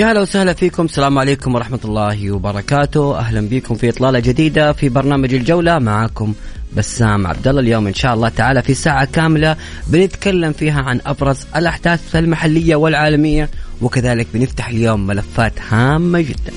[0.00, 0.84] يا هلا وسهلا فيكم.
[0.84, 3.18] السلام عليكم ورحمة الله وبركاته.
[3.18, 5.78] أهلا بكم في إطلالة جديدة في برنامج الجولة.
[5.78, 6.34] معاكم
[6.76, 9.56] بسام عبد الله اليوم إن شاء الله تعالى في ساعة كاملة
[9.86, 13.50] بنتكلم فيها عن أبرز الأحداث المحلية والعالمية
[13.82, 16.52] وكذلك بنفتح اليوم ملفات هامة جدا.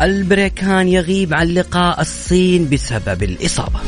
[0.00, 3.80] البريكان يغيب عن لقاء الصين بسبب الإصابة.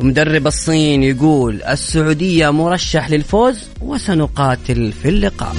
[0.00, 5.56] مدرب الصين يقول السعودية مرشح للفوز وسنقاتل في اللقاء.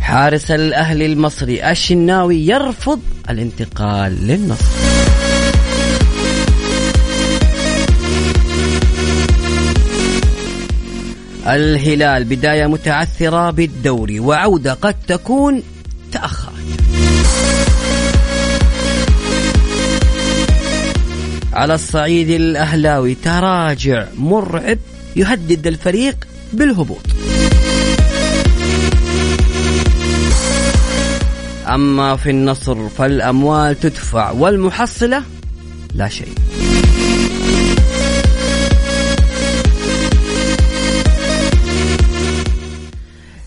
[0.00, 4.93] حارس الأهلي المصري الشناوي يرفض الانتقال للنصر.
[11.46, 15.62] الهلال بداية متعثرة بالدوري وعودة قد تكون
[16.12, 16.54] تأخرت.
[21.52, 24.78] على الصعيد الأهلاوي تراجع مرعب
[25.16, 26.16] يهدد الفريق
[26.52, 27.06] بالهبوط.
[31.68, 35.22] أما في النصر فالأموال تدفع والمحصلة
[35.94, 36.34] لا شيء.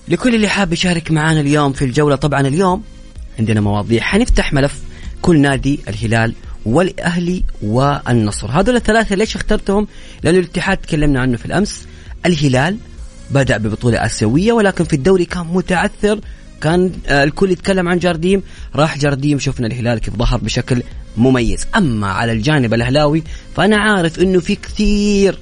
[0.09, 2.15] لكل اللي حاب يشارك معنا اليوم في الجولة.
[2.15, 2.83] طبعا اليوم
[3.39, 4.01] عندنا مواضيع.
[4.01, 4.79] حنفتح ملف
[5.21, 6.33] كل نادي الهلال
[6.65, 8.51] والأهلي والنصر.
[8.51, 9.87] هذول الثلاثة ليش اخترتهم؟
[10.23, 11.87] لأن الاتحاد تكلمنا عنه في الأمس.
[12.25, 12.77] الهلال
[13.31, 16.19] بدأ ببطولة آسيوية ولكن في الدوري كان متعثر.
[16.61, 18.43] كان آه، الكل يتكلم عن جارديم.
[18.75, 20.83] راح جارديم شفنا الهلال كيف ظهر بشكل
[21.17, 21.67] مميز.
[21.75, 23.23] أما على الجانب الأهلاوي
[23.55, 25.39] فأنا عارف أنه في كثير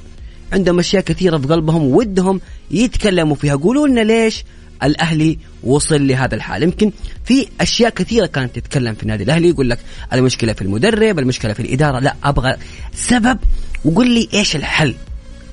[0.56, 3.56] عندهم أشياء كثيرة في قلبهم ودهم يتكلموا فيها.
[3.56, 4.44] قولوا لنا ليش
[4.84, 6.64] الأهلي وصل لهذا الحال.
[6.64, 6.92] يمكن
[7.26, 9.24] في أشياء كثيرة كانت تتكلم في النادي.
[9.24, 9.80] الأهلي يقول لك
[10.14, 12.00] المشكلة في المدرب المشكلة في الإدارة.
[12.00, 12.56] لا أبغى
[12.94, 13.40] سبب.
[13.86, 14.96] وقول لي إيش الحل؟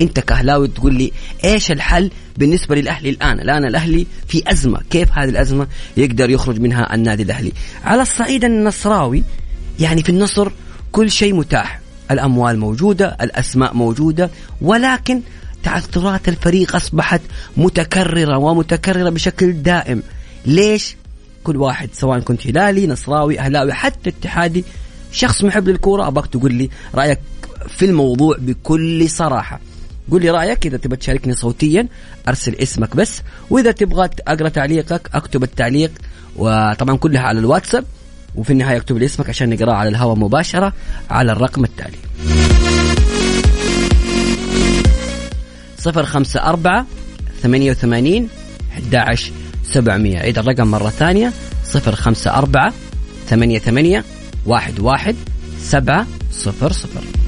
[0.02, 1.12] أنت كأهلاوي تقول لي
[1.44, 4.80] إيش الحل بالنسبة للأهلي الآن؟ الآن الأهلي في أزمة.
[4.90, 7.52] كيف هذه الأزمة يقدر يخرج منها النادي الأهلي؟
[7.84, 9.22] على الصعيد النصراوي
[9.80, 10.50] يعني في النصر
[10.92, 11.81] كل شيء متاح.
[12.12, 14.30] الأموال موجودة الأسماء موجودة
[14.60, 15.20] ولكن
[15.62, 17.20] تعثرات الفريق أصبحت
[17.56, 20.02] متكررة ومتكررة بشكل دائم.
[20.46, 20.96] ليش؟
[21.44, 24.64] كل واحد سواء كنت هلالي نصراوي أهلاوي حتى اتحادي
[25.12, 27.18] شخص محب للكورة أبغاك تقول لي رأيك
[27.68, 29.60] في الموضوع بكل صراحة.
[30.10, 31.88] قول لي رأيك إذا تبغى تشاركني صوتيا
[32.28, 35.90] أرسل اسمك بس وإذا تبغى أقرأ تعليقك أكتب التعليق
[36.36, 37.84] وطبعا كلها على الواتساب.
[38.34, 40.72] وفي النهاية اكتب لي اسمك عشان نقرأه على الهواء مباشرة
[41.10, 41.98] على الرقم التالي.
[45.78, 46.86] صفر خمسة أربعة
[47.42, 48.28] ثمانية وثمانين
[48.72, 49.18] أحد
[49.64, 50.18] سبعمية.
[50.18, 51.32] عيد الرقم مرة ثانية
[51.64, 52.72] صفر خمسة أربعة
[53.28, 54.04] ثمانية ثمانية
[54.46, 55.16] واحد واحد
[55.60, 57.21] سبعة صفر صفر.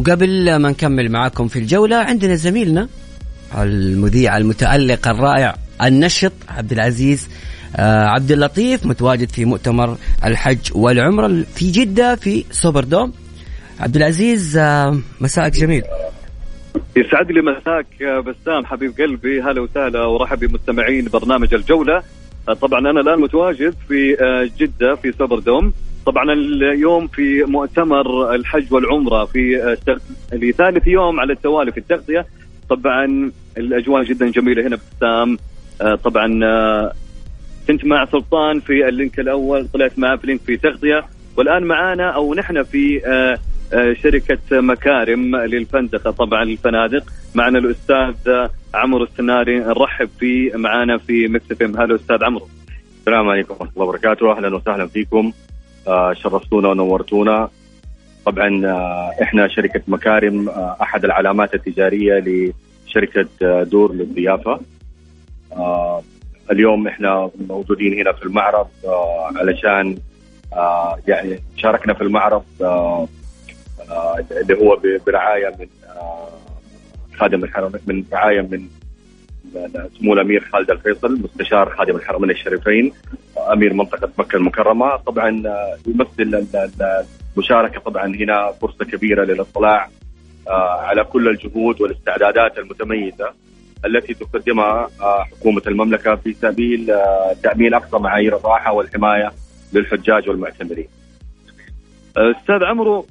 [0.00, 2.88] وقبل ما نكمل معاكم في الجولة عندنا زميلنا
[3.58, 7.28] المذيع المتألق الرائع النشط عبد العزيز
[7.76, 13.12] آه عبد اللطيف متواجد في مؤتمر الحج والعمرة في جدة في سوبر دوم
[13.80, 15.82] عبد العزيز آه مساءك جميل.
[16.96, 22.02] يسعد لي مساك بسام حبيب قلبي هلا وسهلا ورحب بمستمعين برنامج الجولة.
[22.48, 24.16] آه طبعا أنا الآن متواجد في
[24.58, 25.72] جدة في سوبر دوم
[26.06, 30.00] طبعا اليوم في مؤتمر الحج والعمرة في آه،
[30.32, 32.26] لثالث يوم على التوالي في التغطية.
[32.68, 35.38] طبعا الأجواء جدا جميلة هنا بسام
[35.82, 36.92] آه، طبعا آه،
[37.68, 41.04] كنت مع سلطان في ال link الأول طلعت معاه في link في تغطية.
[41.36, 43.00] والآن معانا أو نحن في
[44.02, 47.04] شركة مكارم للفندقة طبعا الفنادق.
[47.34, 49.58] معنا الأستاذ عمرو السناري.
[49.58, 51.80] نرحب فيه معانا في ميكس إف إم.
[51.80, 52.48] هلا أستاذ عمرو.
[53.00, 54.32] السلام عليكم ورحمة الله وبركاته.
[54.32, 55.26] أهلا وسهلا فيكم.
[55.26, 55.49] آه،
[56.12, 57.48] شرفتونا ونورتونا.
[58.26, 62.24] طبعا آه، إحنا شركة مكارم آه، أحد العلامات التجارية
[62.86, 63.28] لشركة
[63.62, 64.60] دور للضيافة.
[66.50, 68.66] اليوم إحنا موجودين هنا في المعرض
[69.36, 69.98] علشان
[71.08, 72.42] يعني شاركنا في المعرض
[74.30, 75.66] اللي هو برعاية من
[77.18, 78.68] خادم الحرم من رعايه من
[79.98, 82.92] سمو الأمير خالد الفيصل مستشار خادم الحرمين الشريفين
[83.52, 86.46] أمير منطقة مكة المكرمة طبعا آه، يمثل
[87.36, 89.88] المشاركة طبعا هنا فرصة كبيرة للاطلاع
[90.48, 93.32] آه، على كل الجهود والاستعدادات المتميزة
[93.84, 96.92] التي تقدمها آه، حكومة المملكة في سبيل
[97.42, 99.32] تأمين أقصى معايير الراحة والحماية
[99.72, 100.88] للحجاج والمعتمرين.
[102.16, 103.06] أستاذ عمرو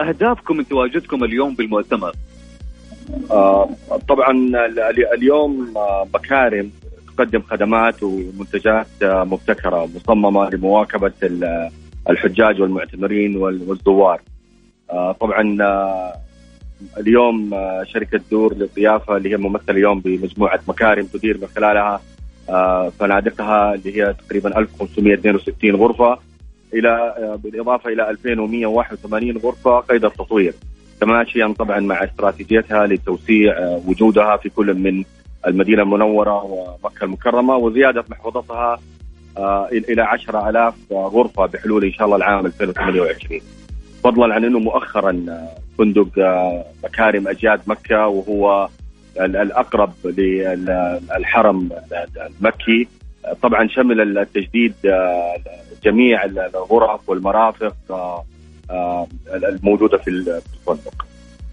[0.00, 2.12] أهدافكم من تواجدكم اليوم بالمؤتمر
[4.08, 4.32] طبعا
[5.14, 6.70] اليوم آه، مكارم
[7.06, 11.12] تقدم خدمات ومنتجات آه، مبتكرة مصممه لمواكبة
[12.10, 14.20] الحجاج والمعتمرين والزوار.
[15.20, 15.58] طبعا
[16.98, 17.50] اليوم
[17.84, 22.00] شركة دور للضيافة اللي هي ممثلة اليوم بمجموعة مكارم تدير من خلالها
[22.90, 26.18] فنادقها اللي هي تقريبا 1562 غرفة
[26.74, 30.54] إلى بالإضافة إلى 2181 غرفة قيد التطوير.
[31.00, 35.04] تماشيا طبعا مع استراتيجيتها لتوسيع آه، وجودها في كل من
[35.46, 38.78] المدينة المنورة ومكة المكرمة وزيادة محفظتها
[39.38, 43.40] آه، إلى 10000 غرفة بحلول إن شاء الله العام 2028
[44.04, 45.48] فضلا عن إنه مؤخرا آه،
[45.78, 46.08] فندق
[46.84, 48.68] مكارم أجياد مكة وهو
[49.20, 51.68] الأقرب للحرم
[52.40, 52.88] المكي.
[53.42, 54.74] طبعا شمل التجديد
[55.84, 57.74] جميع الغرف والمرافق
[59.34, 61.06] الموجودة في الفندق.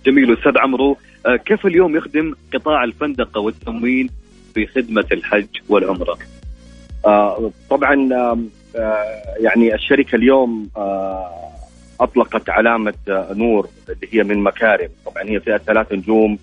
[0.06, 4.10] جميل أستاذ عمرو آه، كيف اليوم يخدم قطاع الفندقه والتموين
[4.54, 6.18] في خدمة الحج والعمرة؟
[7.06, 8.10] آه، طبعا
[9.40, 10.69] يعني الشركة اليوم
[12.00, 12.94] أطلقت علامة
[13.31, 16.38] نور اللي هي من مكارم، طبعا هي فئة ثلاث نجوم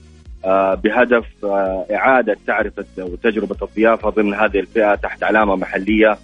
[0.85, 1.44] بهدف
[1.91, 6.19] إعادة تعرفة وتجربة الضيافة ضمن هذه الفئة تحت علامة محلية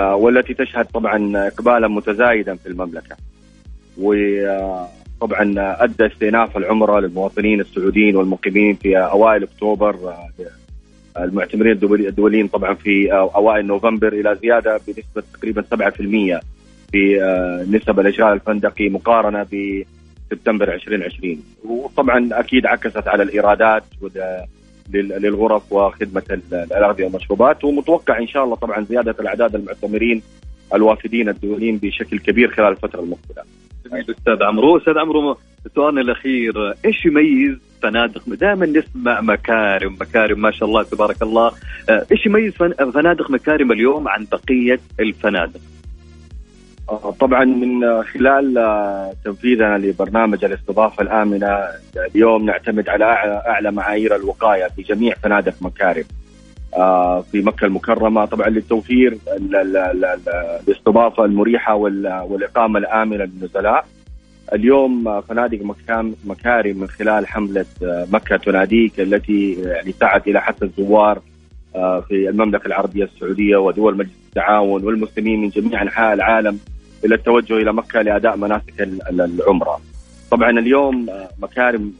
[0.00, 3.16] والتي تشهد طبعا اقبالا متزايدا في المملكة.
[4.00, 5.54] وطبعا
[5.84, 10.14] أدى استئناف العمره للمواطنين السعوديين والمقيمين في أوائل أكتوبر
[11.18, 16.40] المعتمرين الدوليين طبعا في أوائل نوفمبر إلى زيادة بنسبة تقريبا 7%
[16.92, 17.20] في
[17.70, 19.42] نسب الإجراء الفندقي مقارنة
[20.32, 23.82] بسبتمبر 2020 وطبعا أكيد عكست على الإيرادات
[24.94, 26.22] للغرف وخدمة
[26.52, 30.22] الاغذيه والمشروبات ومتوقع إن شاء الله طبعا زيادة الأعداد المعتمرين
[30.74, 33.42] الوافدين الدوليين بشكل كبير خلال الفترة المقبلة.
[33.92, 35.36] أستاذ عمرو أستاذ عمرو
[35.74, 41.52] سؤالنا الأخير إيش يميز فنادق دائما نسمع مكارم مكارم ما شاء الله تبارك الله
[41.90, 42.52] آه، إيش يميز
[42.94, 45.60] فنادق مكارم اليوم عن بقية الفنادق؟
[46.88, 51.58] آه، طبعا من خلال آه، تنفيذنا لبرنامج الاستضافة الآمنة
[52.14, 53.04] اليوم نعتمد على
[53.46, 56.04] أعلى معايير الوقاية في جميع فنادق مكارم.
[56.74, 59.18] آه، في مكة المكرمة طبعا للتوفير
[60.68, 63.86] الاستضافة المريحة والإقامة الآمنة للنزلاء.
[64.54, 65.58] اليوم فنادق
[66.24, 71.18] مكارم من خلال حملة آه، مكة تناديك التي يعني سعت إلى حث الزوار
[71.76, 76.58] آه، في المملكة العربية السعودية ودول مجلس التعاون والمسلمين من جميع أنحاء العالم
[77.04, 79.80] إلى التوجه إلى مكة لأداء مناسك العمرة.
[80.30, 81.06] طبعا اليوم
[81.42, 81.92] مكارم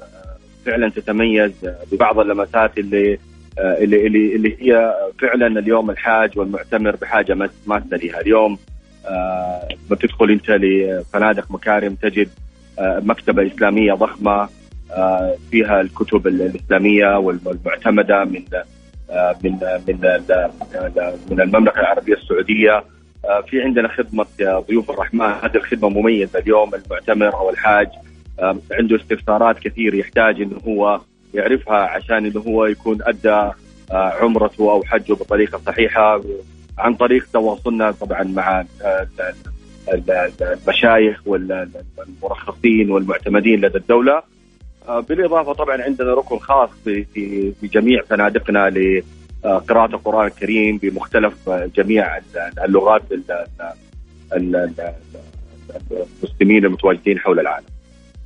[0.67, 1.53] فعلا تتميز
[1.93, 3.19] ببعض اللمسات اللي
[3.59, 7.35] اللي اللي اللي هي فعلا اليوم الحاج والمعتمر بحاجة
[7.67, 8.59] ماسة لها اليوم
[9.07, 9.69] آه
[10.00, 12.29] تدخل أنت لفنادق مكارم تجد
[12.79, 14.49] آه مكتبة إسلامية ضخمة
[14.93, 18.45] آه فيها الكتب الإسلامية والمعتمدة من
[19.11, 19.53] آه من
[19.88, 20.23] من
[21.31, 22.85] من المملكة العربية السعودية.
[23.25, 25.21] آه في عندنا خدمة ضيوف الرحمن.
[25.21, 26.38] هذه الخدمة مميزة.
[26.38, 27.88] اليوم المعتمر أو الحاج
[28.41, 31.00] آه عنده استفسارات كثير يحتاج إنه هو
[31.35, 33.29] يعرفها عشان إنه هو يكون أدى
[33.93, 36.21] آه، عمرته أو حجه بطريقة صحيحة
[36.79, 39.07] عن طريق تواصلنا طبعا مع آه،
[40.41, 44.23] المشايخ والمرخصين والمعتمدين لدى الدولة
[44.89, 48.71] آه، بالإضافة طبعا عندنا ركن خاص في جميع فنادقنا
[49.45, 52.19] لقراءه القرآن الكريم بمختلف جميع
[52.65, 53.47] اللغات ال-
[54.33, 54.75] ال-
[56.23, 57.67] المسلمين المتواجدين حول العالم.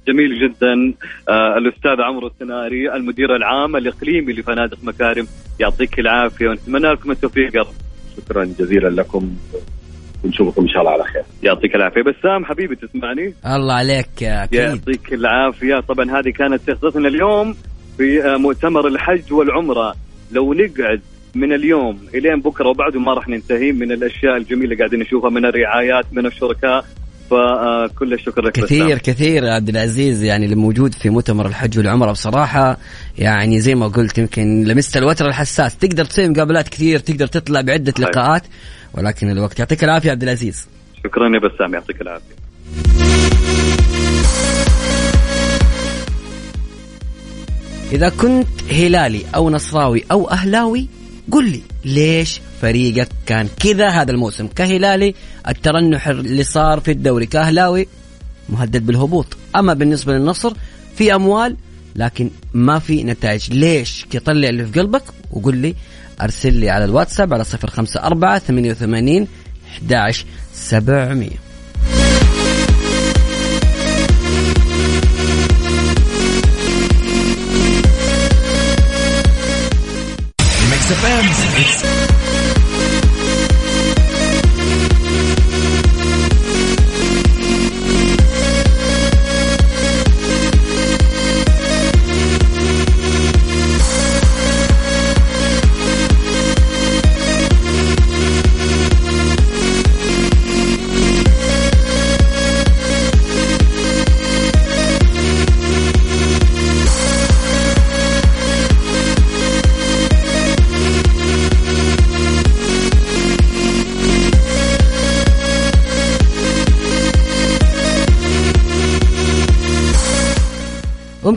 [0.09, 0.95] جميل جدا.
[1.29, 5.27] آه الأستاذ عمرو السناري المدير العام الإقليمي لفنادق مكارم.
[5.61, 7.75] يعطيك العافية ونتمنى لكم التوفيق يا رب.
[8.17, 9.31] شكرا جزيلا لكم.
[10.25, 11.23] ونشوفكم إن شاء الله على خير.
[11.43, 12.03] يعطيك العافية.
[12.03, 14.61] بسام حبيبي تسمعني؟ الله عليك يا أكيد.
[14.61, 15.81] يعطيك العافية.
[15.81, 17.55] طبعا هذه كانت قصتنا اليوم
[17.97, 19.95] في آه، مؤتمر الحج والعمرة.
[20.33, 21.01] لو نقعد
[21.35, 23.73] من اليوم إلين بكرة وبعده ما راح ننتهي.
[23.73, 26.85] من الأشياء الجميلة اللي قاعدين نشوفها من الرعايات من الشركاء.
[27.33, 28.99] فكل الشكر لك كثير بسام.
[28.99, 32.77] كثير عبد العزيز يعني اللي موجود في مؤتمر الحج والعمرة بصراحة
[33.19, 37.93] يعني زي ما قلت يمكن لمست الوتر الحساس تقدر تسوي مقابلات كثير تقدر تطلع بعدة
[37.93, 38.09] صحيح.
[38.09, 38.43] لقاءات
[38.95, 40.69] ولكن الوقت يعطيك العافية عبد العزيز
[41.05, 42.35] شكرا يا بسام يعطيك العافية
[47.93, 50.89] إذا كنت هلالي أو نصراوي أو أهلاوي
[51.33, 55.15] قل لي ليش فريقك كان كذا هذا الموسم؟ كهلالي
[55.49, 57.89] الترنح اللي صار في الدوري كأهلاوي
[58.49, 59.27] مهدد بالهبوط.
[59.57, 60.53] أما بالنسبة للنصر
[60.97, 61.57] في أموال
[61.97, 63.53] لكن ما في نتائج.
[63.53, 65.75] ليش؟ طلع اللي في قلبك وقل لي
[66.21, 69.29] أرسل لي على الواتساب على 054 88
[69.69, 71.31] 11 700
[80.97, 81.37] fans.
[81.57, 82.22] It's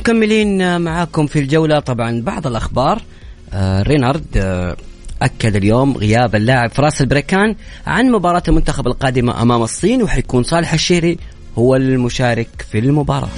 [0.09, 1.79] ومكملين معاكم في الجولة.
[1.79, 3.01] طبعا بعض الأخبار
[3.53, 4.75] آه رينارد آه
[5.21, 7.55] أكد اليوم غياب اللاعب فراس البريكان
[7.87, 11.17] عن مباراة المنتخب القادمة أمام الصين وحيكون صالح الشهري
[11.57, 13.29] هو المشارك في المباراة.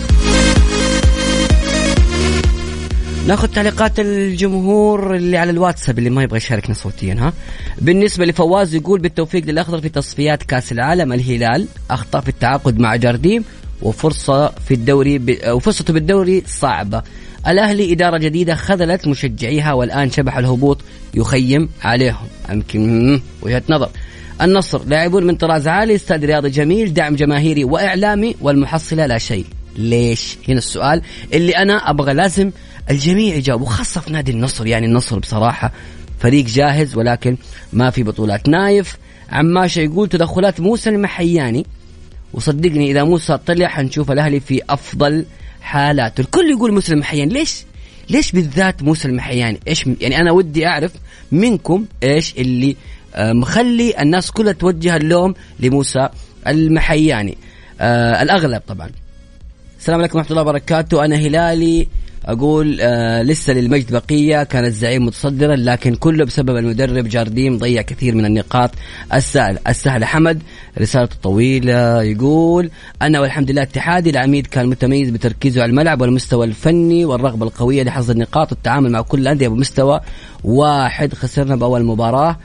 [3.28, 7.34] ناخذ تعليقات الجمهور اللي على الواتساب اللي ما يبغى يشاركنا صوتيا ها.
[7.82, 13.44] بالنسبة لفواز يقول بالتوفيق للأخضر في تصفيات كأس العالم الهلال اخطا في التعاقد مع جارديم
[13.82, 15.38] وفرصة في الدوري ب...
[15.48, 17.04] وفرصته بالدوري صعبة.
[17.48, 20.82] الأهلي إدارة جديدة خذلت مشجعيها والآن شبح الهبوط
[21.14, 22.28] يخيم عليهم.
[22.50, 23.90] يمكن وجهة نظر.
[24.42, 29.46] النصر لاعبون من طراز عالي استاد رياضي جميل دعم جماهيري وإعلامي والمحصلة لا شيء.
[29.76, 31.02] ليش؟ هنا السؤال
[31.34, 32.52] اللي أنا أبغى لازم
[32.90, 34.68] الجميع يجاوب وخاصة في نادي النصر.
[34.68, 35.72] يعني النصر بصراحة
[36.20, 37.38] فريق جاهز ولكن
[37.74, 38.50] ما في بطولات.
[38.50, 38.98] نايف
[39.30, 41.66] عماشه يقول تدخلات موسى المحياني.
[42.34, 45.26] وصدقني إذا موسى طلع حنشوف الأهلي في أفضل
[45.62, 46.22] حالاته.
[46.22, 47.64] الكل يقول موسى المحياني ليش؟
[48.10, 50.92] ليش بالذات موسى المحياني إيش يعني أنا ودي أعرف
[51.32, 52.76] منكم إيش اللي
[53.16, 56.10] آه، مخلي الناس كلها توجه اللوم لموسى
[56.48, 57.38] المحياني.
[57.82, 58.90] آه الأغلب طبعا.
[59.80, 61.06] السلام عليكم ورحمة الله وبركاته.
[61.06, 61.88] أنا هلالي
[62.28, 68.16] أقول آه لسه للمجد بقية كان الزعيم متصدرا لكن كله بسبب المدرب جارديم ضيع كثير
[68.16, 68.72] من النقاط.
[69.14, 70.44] السهله السهله حمد
[70.80, 72.70] رسالته طويلة يقول
[73.02, 78.10] أنا والحمد لله اتحادي العميد كان متميز بتركيزه على الملعب والمستوى الفني والرغبة القوية لحصد
[78.10, 80.00] النقاط والتعامل مع كل الأندية بمستوى
[80.44, 81.14] واحد.
[81.14, 82.38] خسرنا بأول مباراة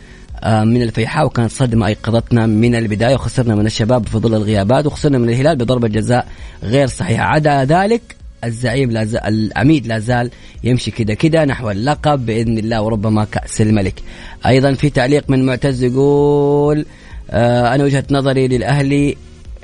[0.45, 5.29] آه، من الفيحاء وكانت صدمة أيقظتنا من البداية وخسرنا من الشباب ظل الغيابات وخسرنا من
[5.29, 6.27] الهلال بضربة جزاء
[6.62, 7.25] غير صحيحة.
[7.25, 10.30] عدا ذلك الزعيم لا زال العميد لا زال
[10.64, 14.02] يمشي كده كده نحو اللقب بإذن الله وربما كأس الملك.
[14.46, 16.87] أيضا في تعليق من معتز يقول
[17.30, 19.16] آه أنا وجهة نظري للأهلي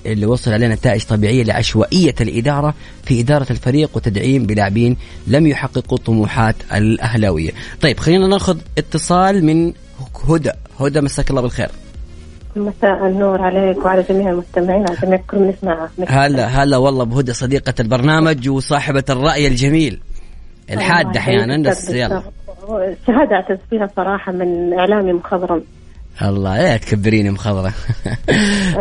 [0.06, 6.56] اللي وصل عليه نتائج طبيعية لعشوائية الإدارة في إدارة الفريق وتدعيم بلاعبين لم يحققوا طموحات
[6.74, 7.50] الأهلاوية.
[7.80, 9.72] طيب خلينا ناخذ اتصال من
[10.28, 11.68] هدى، هدى مساك الله بالخير.
[12.60, 15.88] مساء النور عليك وعلى جميع المستمعين على جميع كل من يسمع.
[16.08, 20.00] هلا هلا والله بهدى صديقة البرنامج وصاحبة الرأي الجميل
[20.70, 22.22] الحاد أحيانا بس يلا.
[22.68, 25.62] الشهادة اعتز فيها صراحة من اعلامي مخضرم.
[26.22, 27.72] الله لا تكبريني مخضرة.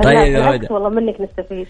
[0.03, 0.67] طيب يا هدى.
[0.69, 1.67] والله منك نستفيد.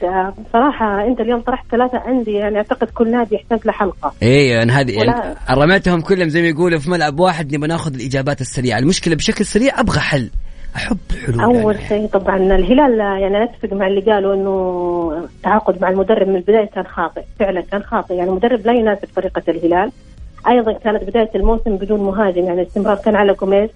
[0.49, 4.13] بصراحة أنت اليوم طرحت ثلاثة عندي يعني أعتقد كل نادي يحتاج له حلقة.
[4.21, 7.93] إيه يعني هذه ولا- يعني رميتهم كلهم زي ما يقولوا في ملعب واحد نبغى ناخذ
[7.93, 10.29] الإجابات السريعة، المشكلة بشكل سريع أبغى حل.
[10.77, 10.97] أحب
[11.39, 11.87] اول يعني.
[11.87, 16.65] شيء طبعا الهلال يعني أنا أتفق مع اللي قالوا إنه التعاقد مع المدرب من البدايه
[16.65, 18.13] كان خاطئ فعلا كان خاطئ.
[18.15, 19.91] يعني المدرب لا يناسب طريقة الهلال.
[20.47, 23.69] أيضا كانت بداية الموسم بدون مهاجم يعني الاستمرار كان على جوميز.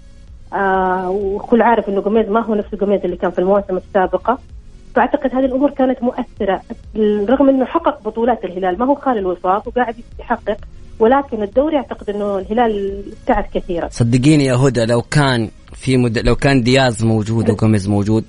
[0.54, 4.38] آه وكل عارف إنه جوميز ما هو نفس جوميز اللي كان في المواسم السابقة.
[4.96, 6.62] فأعتقد هذه الأمور كانت مؤثرة
[7.30, 8.80] رغم إنه حقق بطولات الهلال.
[8.80, 10.58] ما هو خالي الوفاض وقاعد يحقق.
[11.02, 13.90] ولكن الدوري أعتقد إنه الهلال ابتعد كثيرا.
[13.92, 16.18] صدقيني يا هدى لو كان في مد...
[16.18, 18.24] لو كان دياز موجود وجوميز موجود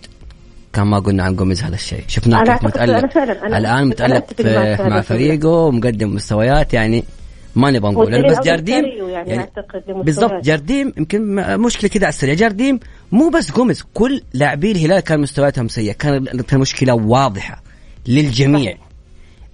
[0.72, 2.04] كان ما قلنا عن جوميز هذا الشيء.
[2.08, 2.96] شفناه كيف متألق.
[2.98, 7.04] أنا فعلاً- أنا- الآن متألق في مع فريقه ومقدم مستويات يعني
[7.56, 8.30] ما نبغى نقول.
[8.30, 10.04] بس جارديم يعني لمستويات.
[10.04, 12.34] بالضبط جارديم يمكن مشكلة كذا على السريع.
[12.34, 12.80] جارديم
[13.12, 15.92] مو بس جوميز كل لاعبي الهلال كان مستوياتهم سيئة.
[15.92, 17.62] كان كان المشكلة واضحة
[18.06, 18.74] للجميع.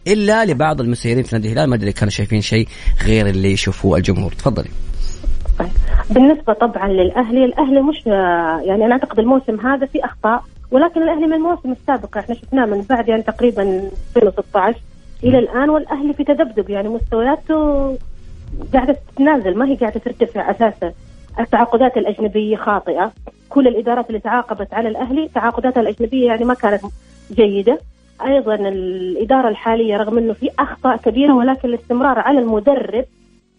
[0.07, 1.71] إلا لبعض المسيرين في نادي الهلال.
[1.71, 2.69] ما أدري كانوا شايفين شيء
[3.05, 4.33] غير اللي يشوفوه الجمهور.
[4.33, 4.69] تفضلي.
[5.59, 5.69] طيب.
[6.11, 8.07] بالنسبة طبعا للأهلي الأهلي مش
[8.67, 12.83] يعني أنا أعتقد الموسم هذا في أخطاء ولكن الأهلي من الموسم السابق إحنا شفناه من
[12.90, 13.62] بعد يعني تقريبا
[14.17, 14.78] 2016
[15.25, 17.97] إلى الآن والأهلي في تذبذب يعني مستوياته
[18.75, 20.93] قاعدة تتنازل ما هي قاعدة ترتفع أساسا.
[21.40, 23.12] التعاقدات الأجنبية خاطئة
[23.49, 26.83] كل الإدارات اللي تعاقبت على الأهلي تعاقداتها الأجنبية يعني ما كانت
[27.33, 27.81] جيدة.
[28.22, 33.04] أيضا الإدارة الحالية رغم إنه في أخطاء كبيرة ولكن الاستمرار على المدرب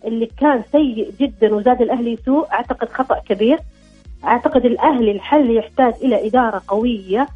[0.05, 3.59] اللي كان سيء جدا وزاد الأهلي سوء أعتقد خطأ كبير.
[4.23, 7.27] أعتقد الأهلي الحل يحتاج إلى إدارة قوية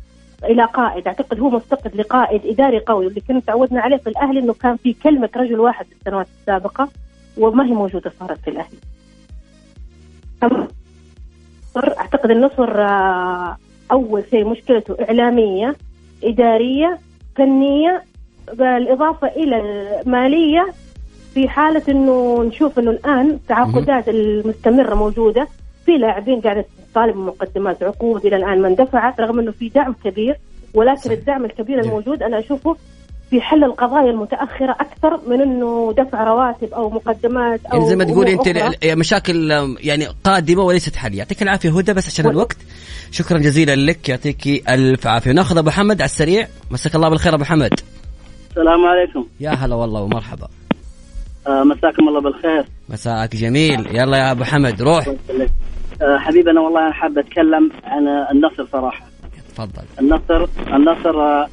[0.43, 1.07] إلى قائد.
[1.07, 4.93] أعتقد هو مفتقد لقائد إداري قوي واللي كنا تعودنا عليه في الأهلي إنه كان في
[4.93, 6.89] كلمة رجل واحد في السنوات السابقة
[7.37, 8.77] وما هي موجودة صارت في الأهلي.
[11.77, 13.57] أعتقد النصر آه،
[13.91, 15.75] أول شيء مشكلته إعلامية
[16.23, 16.99] إدارية
[17.35, 18.03] فنيه
[18.53, 19.57] بالإضافة إلى
[20.01, 20.73] المالية
[21.33, 25.47] في حالة إنه نشوف إنه الآن التعاقدات المستمرة موجودة
[25.85, 30.35] في لاعبين قاعدة تطالب بمقدمات عقود إلى الآن ما اندفعت رغم إنه في دعم كبير
[30.73, 32.75] ولكن الدعم الكبير الموجود أنا أشوفه
[33.33, 38.03] في حل القضايا المتأخرة أكثر من إنه دفع رواتب أو مقدمات أو يعني زي ما
[38.03, 38.91] تقول أمور أنت أخرى.
[38.93, 42.57] ال- مشاكل يعني قادمة وليست حل يعطيك العافية هدى بس عشان و- الوقت.
[43.11, 44.09] شكرا جزيلا لك.
[44.09, 45.31] يعطيك ألف عافية.
[45.31, 46.47] ناخذ أبو حمد على السريع.
[46.71, 47.71] مساك الله بالخير أبو حمد.
[48.49, 49.25] السلام عليكم.
[49.39, 50.47] يا هلا والله ومرحبا.
[51.47, 52.65] آه مساكم الله بالخير.
[52.89, 53.87] مساك جميل.
[53.95, 55.07] يلا يا أبو حمد روح.
[56.01, 59.05] آه حبيبي أنا والله أنا حاب أتكلم عن النصر صراحة.
[59.55, 59.83] تفضل.
[59.99, 61.47] النصر النصر آه،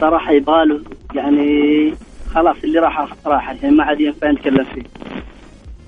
[0.00, 0.80] صراحة يبغى له
[1.16, 1.94] يعني
[2.34, 4.82] خلاص اللي راح راح يعني ما عاد ينفع نتكلم فيه.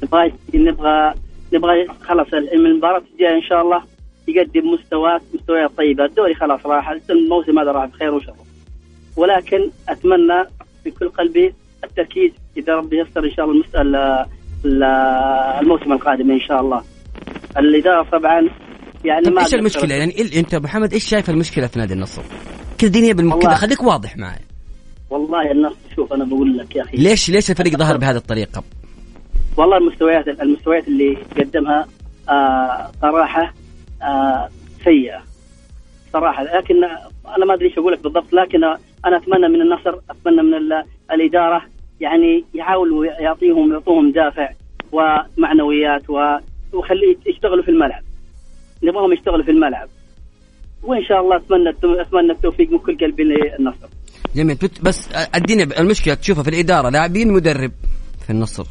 [0.03, 1.15] نبغى نبغى
[1.53, 3.83] نبغى خلاص من المباراة الجاية إن شاء الله
[4.29, 6.05] يقدم مستويات مستويات طيبة.
[6.05, 8.35] الدوري خلاص راح الموسم هذا راح بخير وشر
[9.17, 10.45] ولكن أتمنى
[10.85, 13.75] بكل قلبي التركيز إذا ربي يسر إن شاء الله المست...
[13.77, 14.27] ال-
[14.65, 14.83] ال-
[15.63, 16.83] الموسم القادم إن شاء الله.
[17.59, 18.49] الإدارة طبعا
[19.05, 22.23] يعني طيب ما إيش المشكلة؟ يعني أنت أبو حمد إيش شايف المشكلة في نادي النصر؟
[22.79, 23.39] كذا دنيا بالم...
[23.39, 24.39] كذا خليك واضح معي.
[25.11, 26.97] والله النصر شوف أنا بقول لك يا أخي.
[26.97, 28.63] ليش ليش الفريق ظهر بهذه الطريقة؟
[29.57, 31.87] والله المستويات المستويات اللي قدمها
[32.29, 33.55] آه صراحة
[34.03, 34.49] آه
[34.85, 35.23] سيئة.
[36.13, 36.85] صراحة لكن
[37.37, 38.65] أنا ما أدري إيش أقول لك بالضبط لكن
[39.07, 41.63] أنا أتمنى من النصر أتمنى من ال- الإدارة
[42.01, 44.51] يعني يحاولوا يعطيهم يعطوهم دافع
[44.93, 46.37] ومعنويات و-
[46.73, 48.03] وخليه يشتغلوا في الملعب.
[48.83, 49.89] نبغاهم يشتغلوا في الملعب.
[50.83, 53.89] وإن شاء الله أتمنى أتمنى التوفيق من كل قلبي للنصر.
[54.39, 57.73] جميل بت- بس أديني المشكلة تشوفها في الإدارة لاعبين مدرب
[58.27, 58.67] في النصر.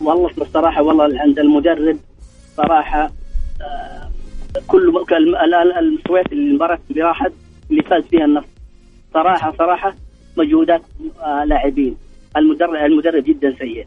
[0.00, 1.98] والله الصراحة والله عند المدرب
[2.56, 3.10] صراحة
[3.60, 4.10] آه،
[4.66, 4.92] كل
[5.78, 7.32] المستويات المباراة اللي راحت
[7.70, 8.46] اللي فاز فيها النصر.
[9.14, 9.94] صراحة صراحة
[10.36, 10.82] مجهودات
[11.22, 11.96] آه، لاعبين.
[12.36, 13.86] المدرب المدرب جدا سيء.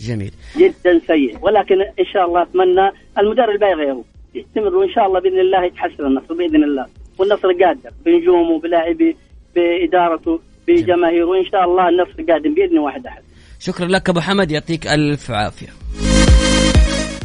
[0.00, 0.32] جميل.
[0.56, 1.38] جدا سيء.
[1.42, 4.04] ولكن إن شاء الله أتمنى المدرب لا يغيره.
[4.34, 6.86] يستمر وإن شاء الله بإذن الله يتحسن النصر بإذن الله.
[7.18, 9.14] والنصر قادر بنجومه بلاعبيه
[9.54, 11.24] بإدارته بجماهيره.
[11.24, 13.22] وإن شاء الله النصر قادم باذن واحد أحد.
[13.60, 16.11] شكرا لك أبو حمد يعطيك ألف عافية.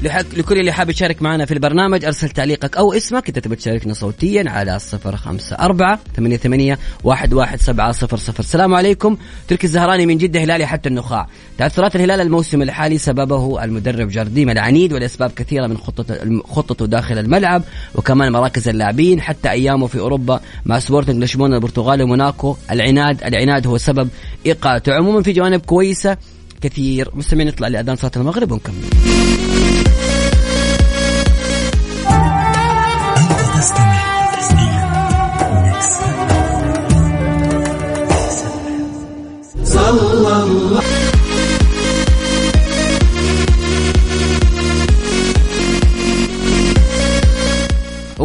[0.02, 3.94] لحق لكل اللي حاب يشارك معنا في البرنامج أرسل تعليقك أو اسمك انت تبي تشاركنا
[3.94, 8.40] صوتيا على صفر خمسة أربعة ثمانية ثمانية واحد واحد سبعة صفر صفر.
[8.40, 9.18] السلام عليكم.
[9.48, 11.28] تركي الزهراني من جدة هلالي حتى النخاع.
[11.58, 17.64] تعثرات الهلال الموسم الحالي سببه المدرب جارديم العنيد والأسباب كثيرة من خطته خطته داخل الملعب
[17.96, 22.58] وكمان مراكز اللاعبين حتى أيامه في أوروبا مع سبورتنج لشبونة البرتغال وموناكو.
[22.72, 24.10] العناد العناد هو سبب
[24.46, 24.94] إيقاعته.
[24.94, 26.18] عموما في جوانب كويسة
[26.62, 27.10] كثير.
[27.14, 29.27] مستمعين نطلع لأذان صلاة المغرب ونكمل.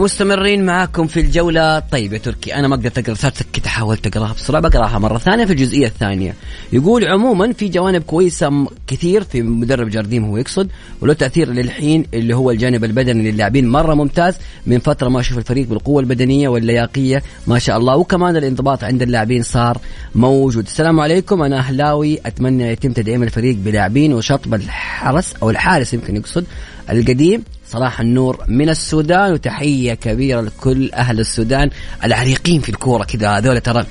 [0.03, 1.79] ومستمرين معاكم في الجولة.
[1.79, 5.45] طيب يا تركي أنا ما أقدر تقرأ رسالتك كده حاولت أقرأها بسرعة بقرأها مرة ثانية
[5.45, 6.35] في الجزئية الثانية.
[6.73, 10.69] يقول عموما في جوانب كويسة م- كثير في مدرب جارديم هو يقصد
[11.01, 14.35] وله تأثير للحين اللي هو الجانب البدني للاعبين مرة ممتاز
[14.67, 17.97] من فترة ما أشوف الفريق بالقوة البدنية واللياقية ما شاء الله.
[17.97, 19.79] وكمان الانضباط عند اللاعبين صار
[20.15, 20.65] موجود.
[20.67, 26.45] السلام عليكم أنا أهلاوي أتمنى يتم تدعيم الفريق بلاعبين وشطب الحرس أو الحارس يمكن يقصد
[26.91, 27.45] القديم.
[27.73, 31.71] صلاح النور من السودان وتحية كبيرة لكل أهل السودان
[32.05, 33.39] العريقين في الكورة كذا.
[33.39, 33.87] هذول ترى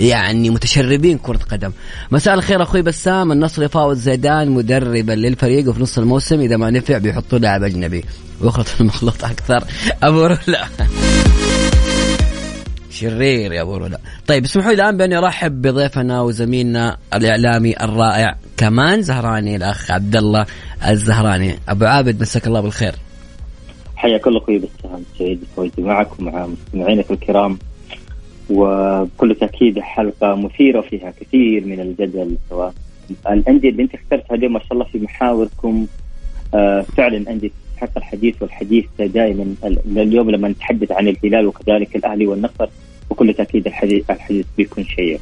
[0.00, 1.72] يعني متشربين كرة قدم.
[2.10, 3.32] مساء الخير أخوي بسام.
[3.32, 6.40] النصر يفاوض زيدان مدربا للفريق وفي نص الموسم.
[6.40, 8.04] إذا ما نفع بيحطوا لاعب أجنبي.
[8.40, 9.64] ويخلط المخلوط أكثر.
[10.02, 10.66] أبو رولا
[12.90, 19.02] شرير يا أبو رولا طيب اسمحوا لي الآن بأني أرحب بضيفنا وزميلنا الإعلامي الرائع كمان
[19.02, 20.46] زهراني الأخ عبد الله
[20.88, 21.58] الزهراني.
[21.68, 22.94] أبو عابد مساك الله بالخير.
[23.96, 27.58] حياك الله أخوي بسام سعيد فوزي معك ومع مستمعينك الكرام.
[28.50, 32.74] وبكل تأكيد حلقة مثيرة فيها كثير من الجدل سواء
[33.30, 35.86] الأندية اللي أنت اخترتها اليوم ما شاء الله في محاوركم.
[36.54, 42.26] آه فعلا أندية تستحق الحديث والحديث دائما ال- اليوم لما نتحدث عن الهلال وكذلك الأهلي
[42.26, 42.68] والنصر.
[43.14, 45.20] بكل تأكيد الحديث الحديث بيكون شيق.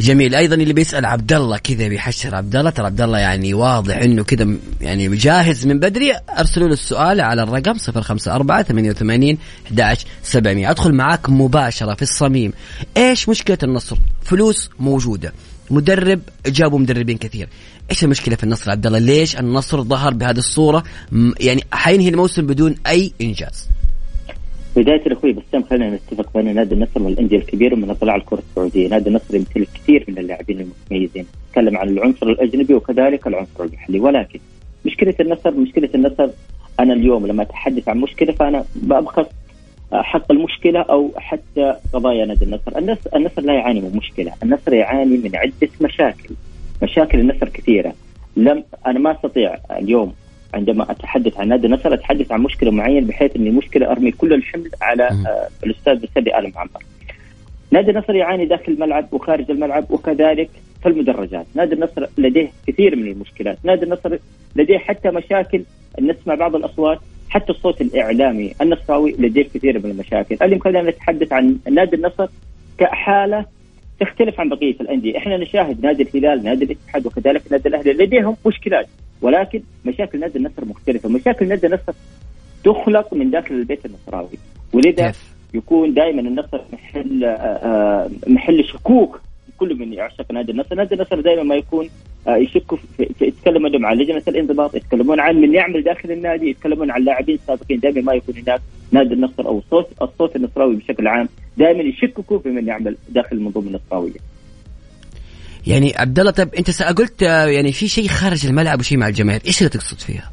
[0.00, 0.34] جميل.
[0.34, 4.24] أيضا اللي بيسأل عبد الله كذا بيحشر عبد الله ترى عبد الله يعني واضح إنه
[4.24, 6.12] كذا يعني جاهز من بدري.
[6.38, 12.52] أرسلوا له السؤال على الرقم 054 88 11 700 أدخل معاك مباشرة في الصميم.
[12.96, 15.32] إيش مشكلة النصر؟ فلوس موجودة.
[15.70, 17.48] مدرب جابوا مدربين كثير.
[17.90, 20.84] إيش المشكلة في النصر عبد الله ليش النصر ظهر بهذه الصورة؟
[21.40, 23.68] يعني حينهي الموسم بدون أي إنجاز.
[24.76, 29.08] بداية الأخوي بسام خلينا نتفق بين نادي النصر والأندية الكبيرة من أطلاع الكرة السعودية، نادي
[29.08, 34.40] النصر يمتلك كثير من اللاعبين المتميزين، نتكلم عن العنصر الأجنبي وكذلك العنصر المحلي، ولكن
[34.86, 36.28] مشكلة النصر مشكلة النصر
[36.80, 39.26] أنا اليوم لما أتحدث عن مشكلة فأنا بأبخس
[39.92, 45.16] حق المشكلة أو حتى قضايا نادي النصر، النصر, النصر لا يعاني من مشكلة، النصر يعاني
[45.16, 46.34] من عدة مشاكل،
[46.82, 47.94] مشاكل النصر كثيرة،
[48.36, 50.12] لم أنا ما أستطيع اليوم
[50.54, 54.70] عندما أتحدث عن نادي النصر أتحدث عن مشكلة معينة بحيث إني مشكلة أرمي كل الحمل
[54.82, 56.82] على آه الأستاذ بسدي ال معمر.
[57.70, 60.50] نادي النصر يعاني داخل الملعب وخارج الملعب وكذلك
[60.82, 64.16] في المدرجات، نادي النصر لديه كثير من المشكلات، نادي النصر
[64.56, 65.62] لديه حتى مشاكل
[66.00, 71.56] نسمع بعض الأصوات حتى الصوت الإعلامي النصراوي لديه كثير من المشاكل، اليوم خلينا نتحدث عن
[71.70, 72.28] نادي النصر
[72.78, 73.44] كحالة
[74.00, 78.86] تختلف عن بقية الأندية، إحنا نشاهد نادي الهلال، نادي الاتحاد وكذلك نادي الأهلي لديهم مشكلات،
[79.22, 81.92] ولكن مشاكل نادي النصر مختلفة، مشاكل نادي النصر
[82.64, 84.38] تخلق من داخل البيت النصراوي،
[84.72, 85.12] ولذا؟
[85.54, 89.20] يكون دائما النصر محل آه، آه، محل شكوك
[89.58, 91.88] كل من يعشق نادي النصر، نادي النصر دائما ما يكون
[92.28, 97.04] يشكوا في, في يتكلمون عن لجنة الانضباط، يتكلمون عن من يعمل داخل النادي، يتكلمون عن
[97.04, 98.60] لاعبين سابقين، دائما ما يكون هناك
[98.92, 101.28] نادي النصر أو الصوت الصوت النصراوي بشكل عام.
[101.56, 104.20] دائما يشككوا في من يعمل داخل المنظومة النصراوية.
[105.66, 109.40] يعني عبد الله طيب أنت قلت آه، يعني في شيء خارج الملعب وشيء مع الجماهير
[109.46, 110.30] إيش اللي تقصد فيها؟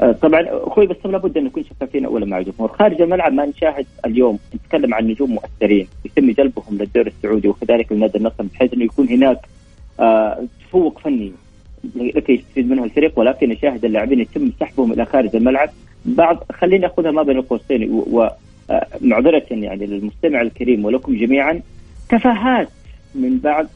[0.00, 3.86] آه، طبعا أخوي بس لابد أن نكون شفافين اولا مع الجمهور، خارج الملعب ما نشاهد
[4.06, 5.88] اليوم نتكلم عن نجوم مؤثرين.
[6.04, 9.38] يتم جلبهم للدوري السعودي وكذلك لنادي النصر بحيث أنه يكون هناك
[10.00, 11.32] آه، تفوق فني
[11.96, 15.70] لكي يستفيد منه الفريق ولكن نشاهد اللاعبين يتم سحبهم إلى خارج الملعب.
[16.04, 21.60] بعض خليني أخذها ما بين القوسين ومعذره يعني للمستمع الكريم ولكم جميعا.
[22.08, 22.68] تفاهات
[23.14, 23.66] من بعض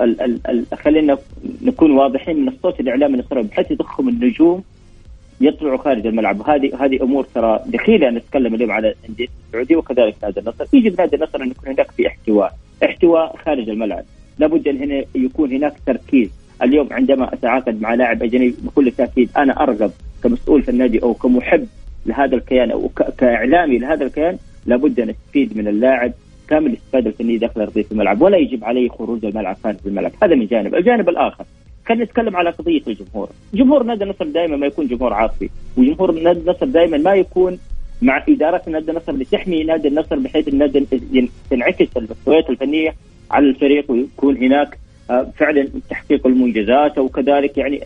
[0.00, 1.18] ال ال ال خلينا
[1.62, 4.62] نكون واضحين من الصوت الاعلامي النصراوي بحيث يضخم النجوم
[5.40, 6.40] يطلعوا خارج الملعب.
[6.40, 10.66] وهذه هذه أمور ترى دخيلة نتكلم اليوم على الأندية السعودية وكذلك نادي النصر.
[10.72, 14.04] يجب نادي النصر أن يكون هناك في احتواء احتواء خارج الملعب.
[14.40, 16.30] لابد أن هنا يكون هناك تركيز.
[16.62, 19.90] اليوم عندما أتعاقد مع لاعب أجنبي بكل تأكيد أنا أرغب
[20.22, 21.66] كمسؤول في النادي أو كمحب
[22.06, 26.12] لهذا الكيان أو كإعلامي لهذا الكيان لابد أن أستفيد من اللاعب
[26.48, 30.12] كامل الاستفاده الفنية داخل أرضية الملعب ولا يجب عليه خروج الملعب خارج الملعب.
[30.22, 30.74] هذا من جانب.
[30.74, 31.44] الجانب الآخر
[31.88, 33.28] خلينا نتكلم على قضية الجمهور.
[33.54, 37.58] جمهور نادي النصر دائما ما يكون جمهور عاطفي وجمهور نادي النصر دائما ما يكون
[38.02, 40.86] مع إدارة نادي النصر لتحمي نادي النصر بحيث النادي
[41.50, 42.94] تنعكس المستويات الفنية
[43.30, 44.78] على الفريق ويكون هناك
[45.10, 47.80] آه، فعلا تحقيق المنجزات وكذلك يعني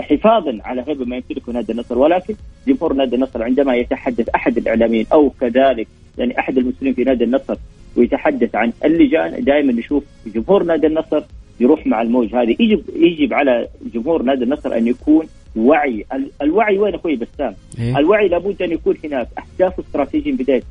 [0.00, 1.98] حفاظا على هيبه ما يمتلكه نادي النصر.
[1.98, 2.34] ولكن
[2.68, 5.86] جمهور نادي النصر عندما يتحدث أحد الإعلاميين أو كذلك
[6.18, 7.56] يعني أحد المسؤولين في نادي النصر
[7.96, 11.22] ويتحدث عن اللجان دائما نشوف جمهور نادي النصر
[11.60, 12.56] يروح مع الموج هذه.
[12.60, 15.26] يجب يجب على جمهور نادي النصر أن يكون
[15.56, 16.04] وعي.
[16.12, 19.28] ال- الوعي وين أخوي بسام؟ إيه؟ الوعي لابد أن يكون هناك.
[19.38, 20.62] أهداف استراتيجية بداية.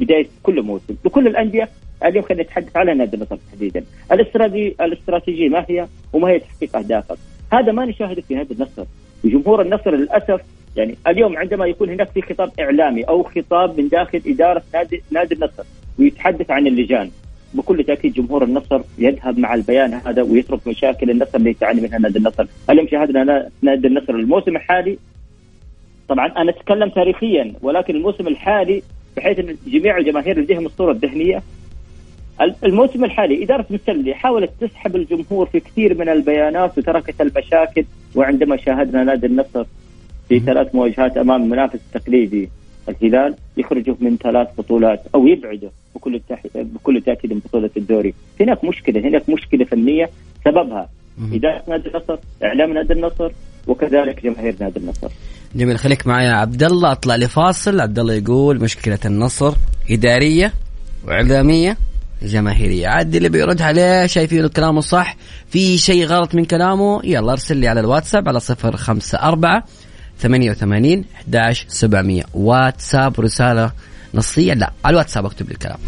[0.00, 0.94] بداية كل موسم.
[1.04, 1.68] لكل الأندية
[2.04, 3.84] اليوم خلينا نتحدث على نادي النصر تحديدا.
[4.12, 7.18] الاستراتيجيه الاستراتيجية ما هي؟ وما هي تحقيق أهدافك.
[7.52, 8.84] هذا ما نشاهده في نادي النصر.
[9.24, 10.40] وجمهور النصر للأسف
[10.76, 15.34] يعني اليوم عندما يكون هناك في خطاب إعلامي أو خطاب من داخل إدارة نادي نادي
[15.34, 15.62] النصر
[15.98, 17.10] ويتحدث عن اللجان
[17.54, 22.18] بكل تأكيد جمهور النصر يذهب مع البيان هذا ويترك مشاكل النصر اللي تعاني منها نادي
[22.18, 24.98] النصر، اليوم شاهدنا نادي النصر الموسم الحالي.
[26.08, 28.82] طبعا أنا أتكلم تاريخيا ولكن الموسم الحالي
[29.18, 31.42] بحيث إن جميع الجماهير لديهم الصورة الذهنية.
[32.64, 39.04] الموسم الحالي إدارة مسلي حاولت تسحب الجمهور في كثير من البيانات وتركت المشاكل وعندما شاهدنا
[39.04, 39.64] نادي النصر
[40.28, 42.48] في ثلاث مواجهات أمام المنافس التقليدي
[42.88, 46.20] الهلال يخرجوا من ثلاث بطولات أو يبعدوا بكل
[46.54, 48.14] بكل تأكيد من بطولة الدوري.
[48.40, 50.10] هناك مشكلة هناك مشكلة فنية
[50.44, 50.88] سببها.
[51.32, 53.30] إدارة نادي النصر إعلام نادي النصر
[53.66, 55.08] وكذلك جماهير نادي النصر.
[55.54, 55.78] جميل.
[55.78, 57.80] خليك معي عبد الله أطلع لفاصل.
[57.80, 59.54] عبد الله يقول مشكلة النصر
[59.90, 60.52] إدارية
[61.04, 61.76] وإعلامية
[62.22, 62.88] جماهيرية.
[62.88, 65.16] عاد اللي بيرد عليه شايفين كلامه صح.
[65.50, 69.64] في شيء غلط من كلامه؟ يلا أرسل لي على الواتساب على صفر خمسة أربعة
[70.20, 72.24] ثمانية وثمانين أحداش سبعمية.
[72.34, 73.72] واتساب رسالة
[74.14, 75.78] نصية؟ لا على الواتساب أكتب لي الكلام.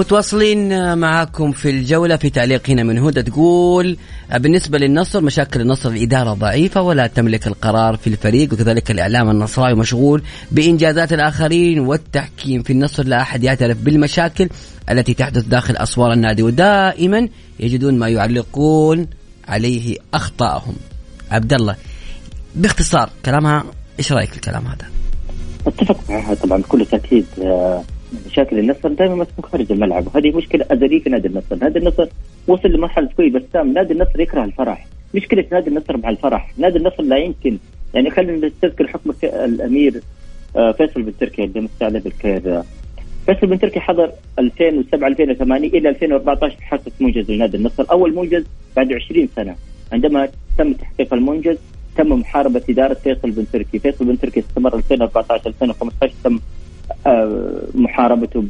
[0.00, 3.96] متواصلين معاكم في الجولة في تعليق هنا من هدى تقول
[4.36, 10.22] بالنسبة للنصر مشاكل النصر الإدارة ضعيفة ولا تملك القرار في الفريق وكذلك الإعلام النصراوي مشغول
[10.50, 14.48] بإنجازات الآخرين والتحكيم في النصر لا أحد يعترف بالمشاكل
[14.90, 17.28] التي تحدث داخل أسوار النادي ودائما
[17.60, 19.06] يجدون ما يعلقون
[19.48, 20.74] عليه أخطائهم
[21.30, 21.76] عبد الله
[22.54, 23.64] باختصار كلامها
[23.98, 24.90] إيش رأيك في الكلام هذا؟
[25.66, 27.82] أتفق معها طبعا بكل تأكيد آه،
[28.26, 30.06] مشاكل النصر دائما مسكون خارج الملعب.
[30.06, 32.06] وهذه مشكلة أزلية في نادي النصر، نادي النصر
[32.48, 37.02] وصل لمرحلة كوي بسام، نادي النصر يكره الفرح، مشكلة نادي النصر مع الفرح، نادي النصر
[37.02, 37.58] لا يمكن
[37.94, 40.00] يعني خلينا نستذكر حكم الأمير
[40.56, 42.62] آه، فيصل بن تركي اللي مستعد بالكير
[43.26, 48.44] فيصل بن تركي حضر 2007 2008 إلى 2014 حصة منجز لنادي النصر، أول منجز
[48.76, 49.56] بعد 20 سنة.
[49.92, 51.56] عندما تم تحقيق المنجز
[51.96, 56.38] تم محاربة إدارة فيصل بن تركي، فيصل بن تركي استمر 2014 2015 تم
[57.74, 58.44] محاربته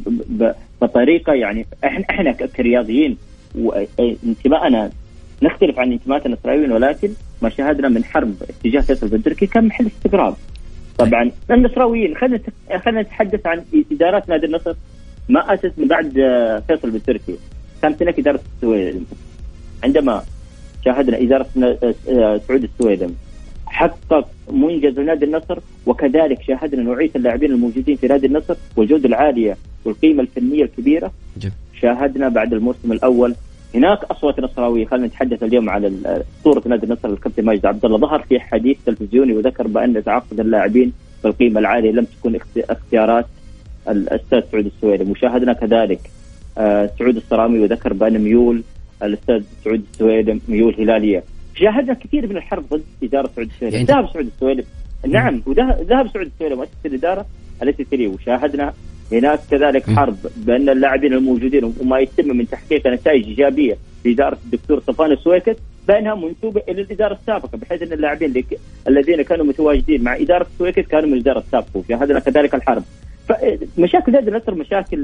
[0.81, 3.17] بطريقة يعني إحنا إحنا كرياضيين
[3.55, 4.91] وانتمائنا
[5.43, 7.09] نختلف عن انتماءات النصراويين ولكن
[7.41, 10.35] ما شاهدنا من حرب اتجاه فيصل بن تركي كان محل استغراب.
[10.97, 12.39] طبعا النصراويين خلينا
[12.85, 14.73] خلينا نتحدث عن إدارات نادي النصر.
[15.29, 17.35] ما أسس من بعد آه، فيصل بن تركي
[17.81, 19.03] كانت هناك إدارة السويدم
[19.83, 20.23] عندما
[20.85, 23.13] شاهدنا إدارة آه، سعود السويدم
[23.71, 30.21] حقق منجز لنادي النصر وكذلك شاهدنا نوعيه اللاعبين الموجودين في نادي النصر والجوده العالية والقيمة
[30.21, 31.11] الفنية الكبيرة.
[31.37, 31.51] جب.
[31.81, 33.35] شاهدنا بعد الموسم الأول
[33.75, 34.85] هناك أصوات نصراوية.
[34.85, 35.91] خلينا نتحدث اليوم على
[36.43, 40.93] صورة نادي النصر الكابتن ماجد عبد الله ظهر في حديث تلفزيوني وذكر بأن تعاقد اللاعبين
[41.23, 43.25] بالقيمة العالية لم تكن اختيارات
[43.89, 45.99] الأستاذ سعود السويدم وشاهدنا كذلك
[46.57, 48.63] آه، سعود الصرامي وذكر بأن ميول
[49.03, 51.23] الأستاذ سعود السويلم ميول هلالية.
[51.55, 54.63] شاهدنا كثير من الحرب ضد إدارة سعود السويلم يعني ذهب سعود السويلم
[55.07, 57.25] نعم وذهب سعود السويلم ومن ثم الإدارة
[57.63, 58.73] التي تليه وشاهدنا.
[59.11, 65.11] هناك كذلك حرب بأن اللاعبين الموجودين وما يتم من تحقيق نتائج إيجابية لإدارة الدكتور صفوان
[65.11, 65.57] السويكت
[65.87, 68.43] بأنها منسوبة إلى الإدارة السابقة بحيث أن اللاعبين
[68.87, 72.83] الذين كانوا متواجدين مع إدارة السويكت كانوا من الإدارة السابقة وشاهدنا كذلك الحرب.
[73.27, 75.03] فمشاكل نادي النصر مشاكل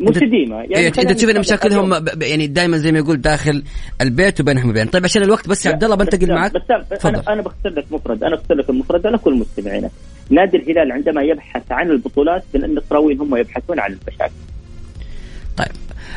[0.00, 3.62] مستديمه يعني إيه انت تشوف ان مشاكلهم يعني دائما زي ما يقول داخل
[4.00, 4.86] البيت وبينهم وبين.
[4.86, 6.52] طيب عشان الوقت بس يا عبد الله بنتقل معك.
[6.52, 8.24] بس أنا أنا بختصر لك مفرد.
[8.24, 9.06] أنا بختصر لك المفرد.
[9.06, 9.90] لكل مستمعينا.
[10.30, 14.32] نادي الهلال عندما يبحث عن البطولات النصراويين هم يبحثون عن المشاكل.
[15.56, 15.68] طيب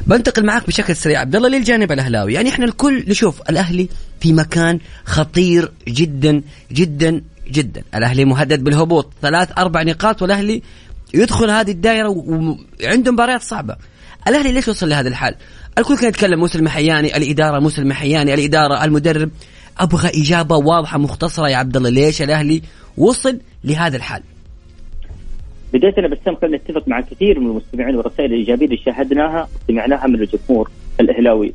[0.07, 1.19] بنتقل معك بشكل سريع.
[1.19, 2.33] عبد الله للجانب الأهلاوي.
[2.33, 3.87] يعني إحنا الكل نشوف الأهلي
[4.19, 6.41] في مكان خطير جدا
[6.71, 7.83] جدا جدا.
[7.95, 9.13] الأهلي مهدد بالهبوط.
[9.21, 10.61] ثلاث أربع نقاط والأهلي
[11.13, 13.75] يدخل هذه الدائرة وعنده مباريات صعبة
[14.27, 15.35] الأهلي ليش وصل لهذا الحال؟
[15.77, 19.29] الكل كان يتكلم موسى المحياني الإدارة موسى المحياني الإدارة المدرب
[19.79, 22.61] أبغى إجابة واضحة مختصرة يا عبد الله ليش الأهلي
[22.97, 24.23] وصل لهذا الحال؟
[25.73, 30.15] بداية أنا بسام خلينا نتفق مع كثير من المستمعين والرسائل الإيجابية اللي شاهدناها سمعناها من
[30.15, 31.53] الجمهور الأهلاوي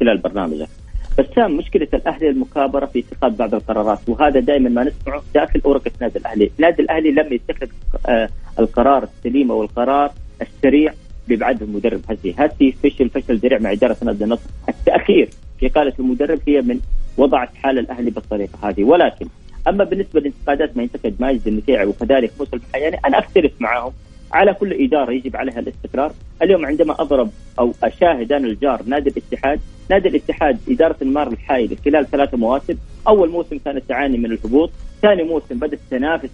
[0.00, 0.68] خلال برنامجك.
[1.18, 6.18] بسام مشكلة الأهلي المكابرة في اتخاذ بعض القرارات وهذا دائما ما نسمعه داخل أورقة نادي
[6.18, 7.66] الأهلي، نادي الأهلي لم يتخذ
[8.06, 10.92] آه القرار السليم أو القرار السريع
[11.28, 12.00] بإبعاد المدرب.
[12.10, 15.28] هسي، هسي فشل فشل ذريع مع إدارة نادي النصر، التأخير
[15.60, 16.80] في قالة المدرب هي من
[17.16, 18.84] وضعت حال الأهلي بالطريقة هذه.
[18.84, 19.26] ولكن
[19.68, 23.92] أما بالنسبة لانتقادات ما ينتقد ماجد النفيعي وكذلك موسى الحياني أنا أختلف معهم
[24.32, 26.12] على كل إدارة يجب عليها الاستقرار.
[26.42, 29.60] اليوم عندما أضرب أو أشاهد أنا الجار نادي الاتحاد
[29.90, 32.74] نادي الاتحاد إدارة المار الحايلة خلال ثلاثة مواسم.
[33.08, 34.70] أول موسم كانت تعاني من الهبوط
[35.02, 36.30] ثاني موسم بدأت تنافس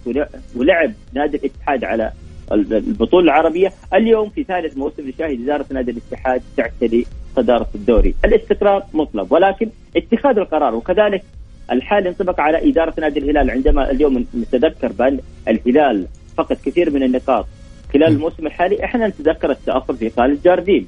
[0.55, 2.11] ولعب نادي الاتحاد على
[2.51, 3.71] البطولة العربية.
[3.93, 10.37] اليوم في ثالث موسم نشاهد إدارة نادي الاتحاد تعتلي صدارة الدوري، الاستقرار مطلب ولكن اتخاذ
[10.37, 11.23] القرار وكذلك
[11.71, 13.51] الحال ينطبق على إدارة نادي الهلال.
[13.51, 17.45] عندما اليوم نتذكر بأن الهلال فقد كثير من النقاط
[17.93, 20.87] خلال الموسم الحالي إحنا نتذكر التأخر في قال الجاردين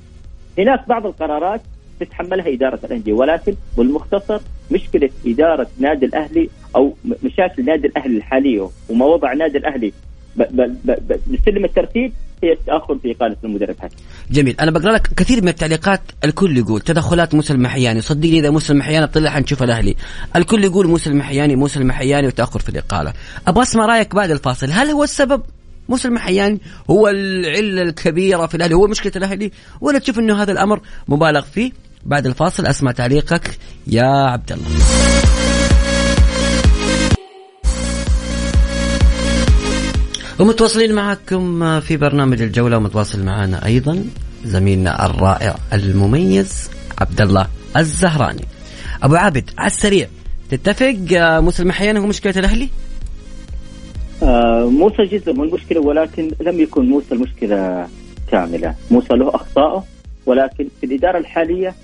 [0.58, 1.62] هناك بعض القرارات
[2.00, 4.40] تتحملها إدارة الأندية ولكن بالمختصر
[4.72, 9.94] مشكلة إدارة نادي الأهلي أو مشاكل نادي الأهلي الحالية وما وضع نادي الأهلي
[11.28, 12.14] بسلم الترتيب
[12.44, 13.92] هي التأخر في إقالة المدرب هذا.
[14.32, 14.56] جميل.
[14.60, 18.02] أنا بقرأ لك كثير من التعليقات الكل يقول تدخلات موسى المحياني.
[18.02, 19.96] صدقني إذا موسى المحياني طلع حنشوف الأهلي.
[20.36, 23.14] الكل يقول موسى المحياني موسى المحياني وتأخر في الإقالة.
[23.48, 24.72] أبغى أسمع رأيك بعد الفاصل.
[24.72, 25.42] هل هو السبب؟
[25.90, 28.76] موسى المحياني هو العلة الكبيرة في الأهلي.
[28.76, 31.72] هو مشكلة الأهلي؟ ولا تشوف إنه هذا الأمر مبالغ فيه.
[32.06, 34.66] بعد الفاصل أسمع تعليقك يا عبد الله.
[40.40, 44.06] ومتواصلين معكم في برنامج الجولة ومتواصل معنا أيضا
[44.46, 48.46] زميلنا الرائع المميز عبد الله الزهراني.
[49.04, 50.08] أبو عابد على السريع
[50.52, 52.70] تتفق موسى المحياني هو مشكلة الأهلي؟
[54.24, 57.88] آه موسى جزء من المشكلة ولكن لم يكن موسى المشكلة
[58.32, 59.84] كاملة موسى له أخطائه
[60.26, 61.76] ولكن في الإدارة الحالية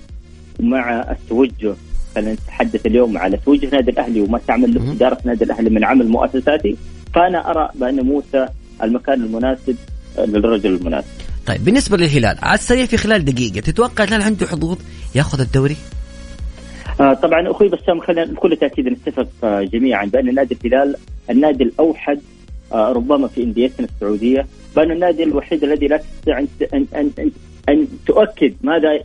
[0.60, 1.74] مع التوجه
[2.14, 6.08] خلينا نتحدث اليوم على توجه نادي الأهلي وما تعمل له إدارة نادي الأهلي من عمل
[6.08, 6.76] مؤسساتي
[7.14, 8.46] فأنا أرى بأن موسى
[8.82, 9.76] المكان المناسب
[10.18, 11.08] للرجل المناسب.
[11.46, 14.78] طيب بالنسبة للهلال على السريع في خلال دقيقة تتوقع الهلال عنده حظوظ
[15.14, 15.76] ياخذ الدوري؟
[17.00, 20.96] آه طبعا أخوي بسام خلينا بكل تاكيد نتفق آه جميعا بأن نادي الهلال
[21.30, 22.20] النادي الأوحد
[22.72, 24.46] آه ربما في إنديتنا السعودية.
[24.76, 27.30] بأن النادي الوحيد الذي لا تستطيع أن ان ان,
[27.68, 29.00] أن تؤكد ماذا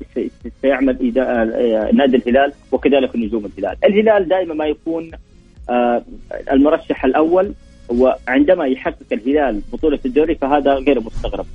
[0.62, 5.12] سيعمل آه، نادي الهلال وكذلك نجوم الهلال، الهلال دائما ما يكون
[5.70, 6.04] آه،
[6.52, 7.54] المرشح الأول
[7.90, 11.46] وعندما يحقق الهلال بطولة الدوري فهذا غير مستغرب.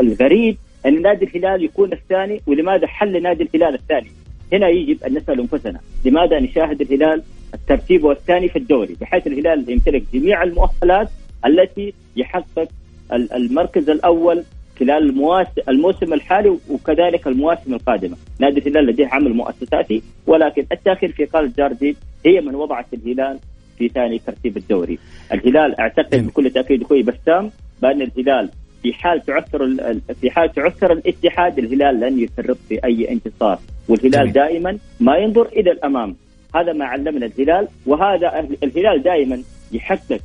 [0.00, 4.10] الغريب أن نادي الهلال يكون الثاني ولماذا حل نادي الهلال الثاني؟
[4.52, 7.22] هنا يجب أن نسأل أنفسنا لماذا نشاهد الهلال
[7.54, 11.08] الترتيب الثاني في الدوري بحيث الهلال يمتلك جميع المؤهلات
[11.46, 12.68] التي يحقق
[13.12, 14.44] المركز الأول
[14.80, 18.16] خلال الموسم الحالي وكذلك المواسم القادمة.
[18.38, 23.38] نادي الهلال لديه عمل مؤسساتي ولكن التأخير في قال جاردي هي من وضعت الهلال
[23.78, 24.98] في ثاني ترتيب الدوري.
[25.32, 27.50] الهلال أعتقد بكل تأكيد أخوي بسام
[27.82, 28.48] بأن الهلال
[28.82, 29.76] في حال تعثر
[30.20, 33.58] في حال تعثر الاتحاد الهلال لن يفرط في أي انتصار.
[33.88, 36.16] والهلال دائما ما ينظر إلى الأمام.
[36.56, 40.20] هذا ما علمنا الهلال وهذا الهلال دائما يحقق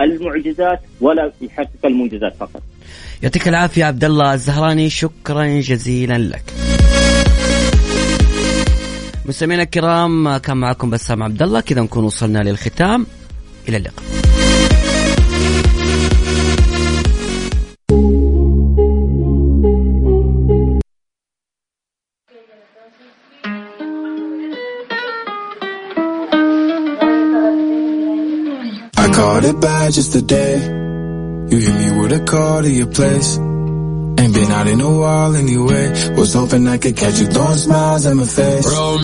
[0.00, 2.62] المعجزات ولا يحقق المنجزات فقط.
[3.22, 6.42] يعطيك العافية عبد الله الزهراني شكرا جزيلا لك.
[9.26, 13.06] مستمعينا الكرام كان معكم بسام عبد الله كذا نكون وصلنا للختام.
[13.68, 14.23] إلى اللقاء.
[29.24, 30.54] It bad just today.
[31.50, 33.36] You hit me with a call to your place.
[33.36, 36.14] Ain't been out in a while anyway.
[36.14, 38.66] Was hoping I could catch you throwing smiles in my face.
[38.66, 38.84] Bro.